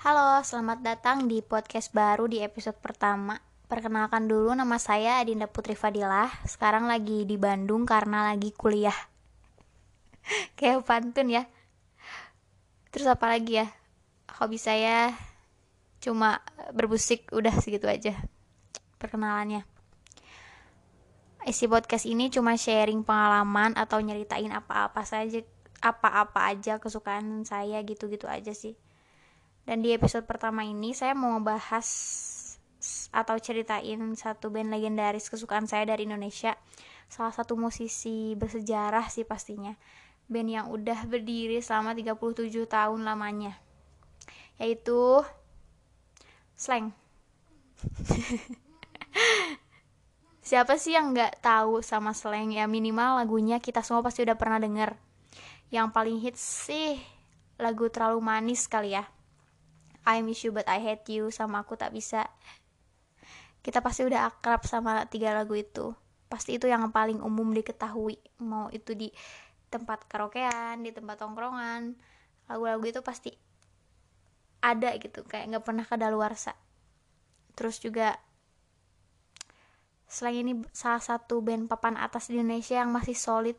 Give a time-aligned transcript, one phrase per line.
[0.00, 3.36] Halo, selamat datang di podcast baru di episode pertama.
[3.68, 6.32] Perkenalkan dulu nama saya Adinda Putri Fadilah.
[6.48, 8.96] Sekarang lagi di Bandung karena lagi kuliah.
[10.56, 11.44] Kayak pantun ya.
[12.88, 13.68] Terus apa lagi ya?
[14.40, 15.12] Hobi saya
[16.00, 16.40] cuma
[16.72, 18.16] berbusik, udah segitu aja.
[18.96, 19.68] Perkenalannya.
[21.44, 25.44] Isi podcast ini cuma sharing pengalaman atau nyeritain apa-apa saja
[25.84, 28.80] apa-apa aja kesukaan saya gitu-gitu aja sih
[29.68, 31.86] dan di episode pertama ini saya mau ngebahas
[33.12, 36.56] atau ceritain satu band legendaris kesukaan saya dari Indonesia.
[37.10, 39.76] Salah satu musisi bersejarah sih pastinya.
[40.30, 43.58] Band yang udah berdiri selama 37 tahun lamanya.
[44.56, 45.20] Yaitu
[46.56, 46.94] Slang.
[50.50, 54.56] Siapa sih yang nggak tahu sama Slang ya minimal lagunya kita semua pasti udah pernah
[54.56, 54.96] denger.
[55.68, 56.96] Yang paling hits sih
[57.60, 59.04] lagu terlalu manis kali ya
[60.06, 61.28] I miss you but I hate you.
[61.32, 62.28] Sama aku tak bisa.
[63.60, 65.92] Kita pasti udah akrab sama tiga lagu itu.
[66.30, 68.16] Pasti itu yang paling umum diketahui.
[68.40, 69.12] Mau itu di
[69.68, 71.94] tempat karaokean di tempat tongkrongan.
[72.48, 73.30] Lagu-lagu itu pasti
[74.64, 75.26] ada gitu.
[75.28, 76.56] Kayak nggak pernah kadaluarsa
[77.60, 78.16] terus juga
[80.08, 83.58] selain ini salah satu band papan atas di Indonesia yang masih solid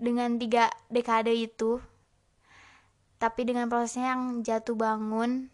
[0.00, 1.84] dengan tiga dekade itu
[3.22, 5.46] tapi dengan prosesnya yang jatuh bangun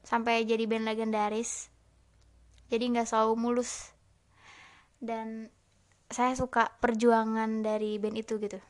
[0.00, 1.68] sampai jadi band legendaris
[2.70, 3.90] jadi nggak selalu mulus.
[5.02, 5.50] Dan
[6.06, 8.62] saya suka perjuangan dari band itu gitu.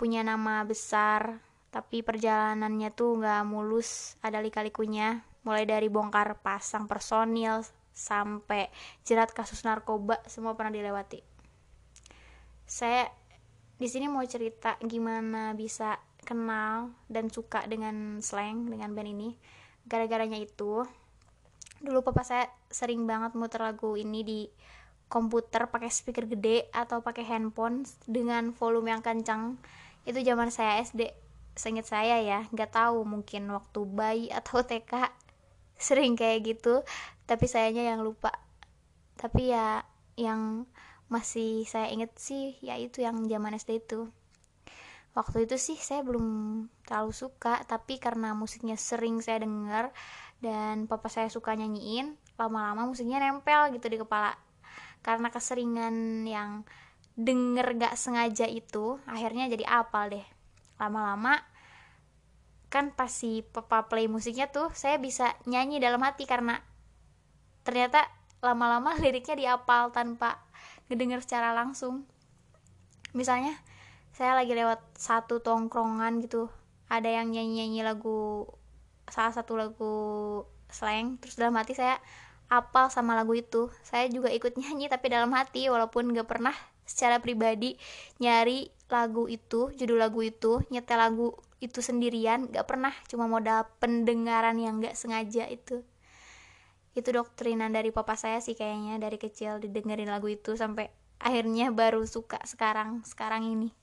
[0.00, 5.20] Punya nama besar tapi perjalanannya tuh nggak mulus ada lika-likunya.
[5.44, 7.60] Mulai dari bongkar pasang personil
[7.92, 8.72] sampai
[9.04, 11.20] jerat kasus narkoba semua pernah dilewati.
[12.64, 13.12] Saya
[13.76, 19.34] di sini mau cerita gimana bisa kenal dan suka dengan slang dengan band ini.
[19.90, 20.86] Gara-garanya itu
[21.82, 24.40] dulu papa saya sering banget muter lagu ini di
[25.10, 29.58] komputer pakai speaker gede atau pakai handphone dengan volume yang kencang.
[30.06, 31.10] Itu zaman saya SD
[31.58, 35.10] seinget saya ya nggak tahu mungkin waktu bayi atau TK
[35.74, 36.86] sering kayak gitu.
[37.26, 38.30] Tapi sayanya yang lupa.
[39.18, 39.82] Tapi ya
[40.14, 40.70] yang
[41.10, 44.06] masih saya inget sih ya itu yang zaman SD itu
[45.10, 46.26] waktu itu sih saya belum
[46.86, 49.90] terlalu suka tapi karena musiknya sering saya dengar
[50.40, 54.32] dan papa saya suka nyanyiin lama-lama musiknya nempel gitu di kepala.
[55.04, 56.64] Karena keseringan yang
[57.20, 60.26] denger gak sengaja itu akhirnya jadi apal deh.
[60.80, 61.36] Lama-lama
[62.72, 66.62] kan pasti papa play musiknya tuh saya bisa nyanyi dalam hati karena
[67.66, 68.06] ternyata
[68.40, 70.40] lama-lama liriknya diapal tanpa
[70.88, 72.08] ngedenger secara langsung.
[73.12, 73.52] Misalnya
[74.10, 76.50] saya lagi lewat satu tongkrongan gitu.
[76.90, 78.50] Ada yang nyanyi nyanyi lagu
[79.06, 79.94] salah satu lagu
[80.70, 81.18] slang.
[81.22, 81.98] Terus dalam hati saya
[82.50, 83.70] apal sama lagu itu.
[83.86, 87.78] Saya juga ikut nyanyi tapi dalam hati walaupun gak pernah secara pribadi
[88.18, 92.92] nyari lagu itu judul lagu itu nyetel lagu itu sendirian gak pernah.
[93.06, 95.86] Cuma modal pendengaran yang gak sengaja itu.
[96.90, 100.90] Itu doktrinan dari papa saya sih kayaknya dari kecil didengerin lagu itu sampai
[101.22, 103.79] akhirnya baru suka sekarang sekarang ini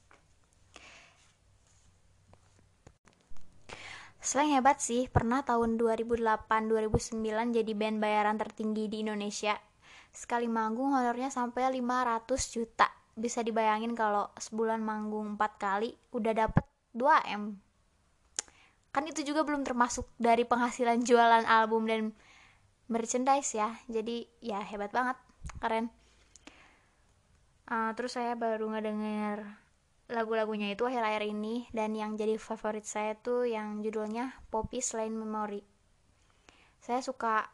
[4.17, 7.21] Slang hebat sih, pernah tahun 2008-2009
[7.53, 9.53] jadi band bayaran tertinggi di Indonesia.
[10.09, 12.89] Sekali manggung honornya sampai 500 juta.
[13.13, 16.65] Bisa dibayangin kalau sebulan manggung 4 kali udah dapet
[16.97, 17.61] 2M.
[18.89, 22.17] Kan itu juga belum termasuk dari penghasilan jualan album dan
[22.89, 23.77] merchandise ya.
[23.85, 25.17] Jadi ya hebat banget,
[25.61, 25.93] keren.
[27.69, 29.66] Uh, terus saya baru ngedenger
[30.07, 35.63] lagu-lagunya itu akhir-akhir ini dan yang jadi favorit saya tuh yang judulnya Poppy Slain Memory.
[36.79, 37.51] Saya suka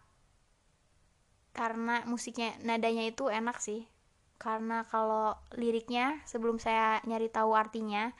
[1.53, 3.89] karena musiknya nadanya itu enak sih.
[4.37, 8.11] Karena kalau liriknya sebelum saya nyari tahu artinya,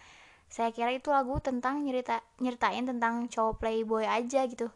[0.48, 4.70] saya kira itu lagu tentang nyerita nyeritain tentang cowok playboy aja gitu.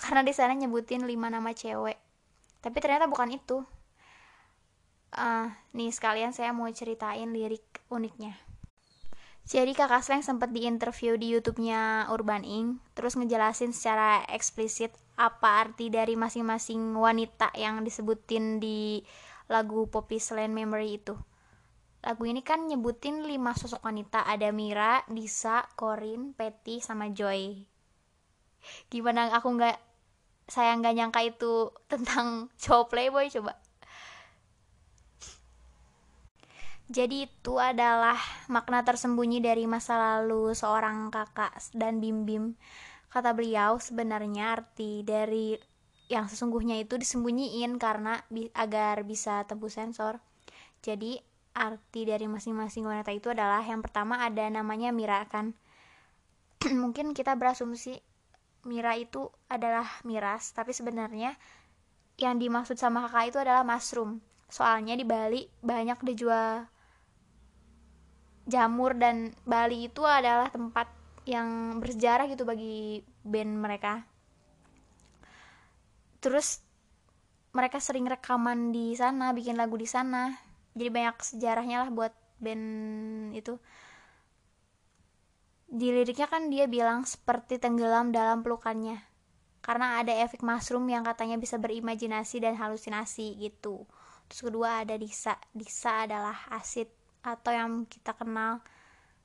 [0.00, 1.98] Karena di sana nyebutin lima nama cewek.
[2.62, 3.66] Tapi ternyata bukan itu.
[5.12, 8.51] Uh, nih sekalian saya mau ceritain lirik uniknya.
[9.42, 15.90] Jadi kakak Sleng sempat diinterview di YouTube-nya Urban Ink, terus ngejelasin secara eksplisit apa arti
[15.90, 19.02] dari masing-masing wanita yang disebutin di
[19.50, 21.18] lagu Poppy Slang Memory itu.
[22.02, 27.62] Lagu ini kan nyebutin lima sosok wanita, ada Mira, Disa, Corin, Petty, sama Joy.
[28.90, 29.78] Gimana aku nggak
[30.50, 33.61] saya nggak nyangka itu tentang cowok playboy coba.
[36.92, 38.20] Jadi itu adalah
[38.52, 42.52] makna tersembunyi dari masa lalu seorang kakak dan Bim Bim.
[43.08, 45.56] kata beliau sebenarnya arti dari
[46.12, 50.20] yang sesungguhnya itu disembunyiin karena bi agar bisa tembus sensor.
[50.84, 51.16] Jadi
[51.56, 55.56] arti dari masing-masing wanita itu adalah yang pertama ada namanya Mira kan?
[56.84, 58.04] Mungkin kita berasumsi
[58.68, 61.40] Mira itu adalah miras tapi sebenarnya
[62.20, 64.20] yang dimaksud sama kakak itu adalah mushroom.
[64.52, 66.71] Soalnya di Bali banyak dijual
[68.46, 70.90] jamur dan Bali itu adalah tempat
[71.22, 74.02] yang bersejarah gitu bagi band mereka.
[76.22, 76.62] Terus
[77.54, 80.34] mereka sering rekaman di sana bikin lagu di sana.
[80.72, 82.66] Jadi banyak sejarahnya lah buat band
[83.36, 83.60] itu.
[85.72, 88.98] Di liriknya kan dia bilang seperti tenggelam dalam pelukannya.
[89.62, 93.86] Karena ada efek mushroom yang katanya bisa berimajinasi dan halusinasi gitu.
[94.26, 95.38] Terus kedua ada disa.
[95.54, 96.90] Disa adalah asid
[97.22, 98.62] atau yang kita kenal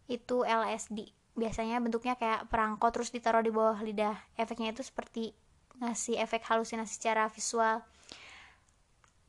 [0.07, 5.33] itu LSD biasanya bentuknya kayak perangko terus ditaruh di bawah lidah efeknya itu seperti
[5.77, 7.85] ngasih efek halusinasi secara visual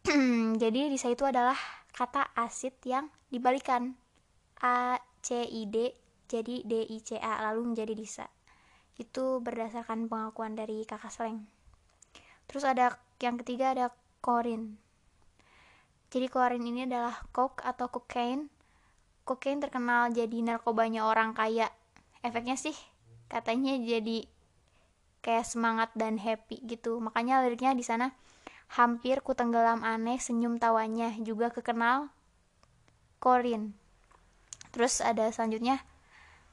[0.63, 1.57] jadi disa itu adalah
[1.93, 3.93] kata asid yang dibalikan
[4.65, 5.93] A C I D
[6.29, 8.29] jadi DICA lalu menjadi DISA.
[9.01, 11.49] Itu berdasarkan pengakuan dari kakak Sleng.
[12.45, 13.87] Terus ada yang ketiga ada
[14.21, 14.77] korin.
[16.13, 18.53] Jadi korin ini adalah coke atau cocaine.
[19.29, 21.69] Cocaine terkenal jadi narkobanya orang kaya.
[22.25, 22.73] Efeknya sih
[23.29, 24.25] katanya jadi
[25.21, 26.97] kayak semangat dan happy gitu.
[26.97, 28.17] Makanya liriknya di sana
[28.73, 32.09] hampir ku tenggelam aneh senyum tawanya juga kekenal
[33.21, 33.77] korin.
[34.73, 35.85] Terus ada selanjutnya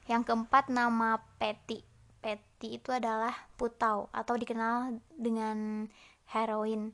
[0.04, 1.80] yang keempat nama Peti.
[2.20, 5.88] Peti itu adalah putau atau dikenal dengan
[6.28, 6.92] heroin.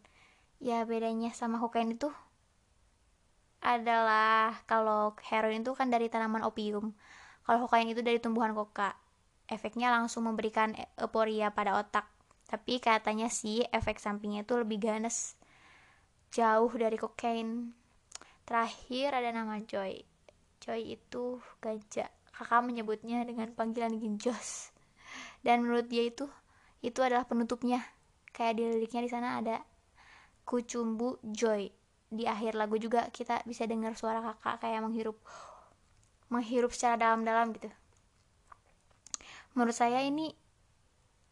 [0.63, 2.15] Ya bedanya sama kokain itu
[3.63, 6.93] adalah kalau heroin itu kan dari tanaman opium.
[7.47, 8.95] Kalau kokain itu dari tumbuhan koka.
[9.47, 12.11] Efeknya langsung memberikan euforia pada otak.
[12.51, 15.39] Tapi katanya sih efek sampingnya itu lebih ganas.
[16.35, 17.73] Jauh dari kokain.
[18.43, 20.03] Terakhir ada nama Joy.
[20.59, 24.73] Joy itu gajah kakak menyebutnya dengan panggilan Ginjos
[25.45, 26.27] dan menurut dia itu
[26.81, 27.85] itu adalah penutupnya
[28.33, 29.61] kayak di liriknya di sana ada
[30.49, 31.71] kucumbu joy
[32.13, 35.17] di akhir lagu juga kita bisa dengar suara kakak kayak menghirup
[36.29, 37.73] menghirup secara dalam-dalam gitu.
[39.57, 40.33] Menurut saya ini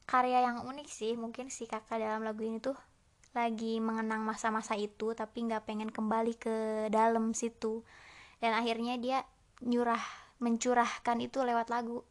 [0.09, 1.13] karya yang unik sih.
[1.21, 2.77] Mungkin si kakak dalam lagu ini tuh
[3.37, 7.85] lagi mengenang masa-masa itu tapi nggak pengen kembali ke dalam situ.
[8.41, 9.25] Dan akhirnya dia
[9.61, 10.01] nyurah
[10.41, 12.05] mencurahkan itu lewat lagu.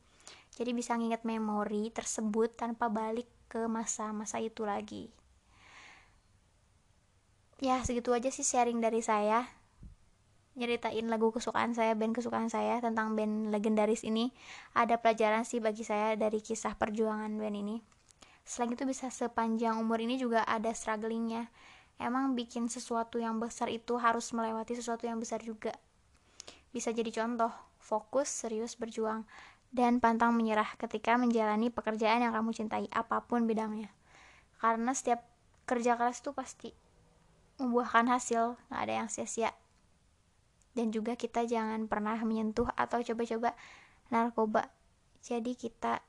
[0.54, 5.10] Jadi bisa nginget memori tersebut tanpa balik ke masa-masa itu lagi
[7.60, 9.44] ya segitu aja sih sharing dari saya.
[10.56, 14.32] Nyeritain lagu kesukaan saya band kesukaan saya tentang band legendaris ini.
[14.76, 17.78] Ada pelajaran sih bagi saya dari kisah perjuangan band ini.
[18.44, 21.48] Selain itu bisa sepanjang umur ini juga ada strugglingnya.
[22.00, 25.76] Emang bikin sesuatu yang besar itu harus melewati sesuatu yang besar juga.
[26.72, 29.28] Bisa jadi contoh fokus, serius berjuang,
[29.70, 33.92] dan pantang menyerah ketika menjalani pekerjaan yang kamu cintai, apa pun bidangnya.
[34.58, 35.28] Karena setiap
[35.70, 36.70] kerja keras itu pasti
[37.60, 39.52] membuahkan hasil, nggak ada yang sia-sia.
[40.74, 43.54] Dan juga kita jangan pernah menyentuh atau coba-coba
[44.10, 44.72] narkoba.
[45.20, 46.00] Jadi kita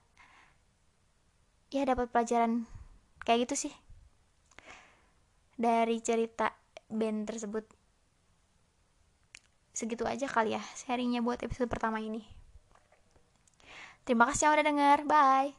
[1.74, 2.70] ya dapat pelajaran
[3.26, 3.74] kayak gitu sih.
[5.58, 6.54] Dari cerita
[6.86, 7.66] band tersebut.
[9.74, 12.22] Segitu aja kali ya sharingnya buat episode pertama ini.
[14.04, 14.98] Terima kasih yang udah denger.
[15.06, 15.54] Bye